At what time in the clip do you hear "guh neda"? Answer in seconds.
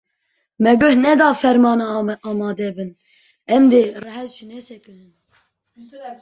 0.79-1.27